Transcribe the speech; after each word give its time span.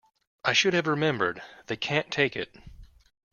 I 0.43 0.53
should 0.53 0.73
have 0.73 0.87
remembered, 0.87 1.43
they 1.67 1.75
can't 1.77 2.09
take 2.09 2.35
it. 2.35 2.55